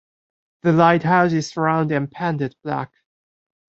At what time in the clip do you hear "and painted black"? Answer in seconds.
1.91-2.91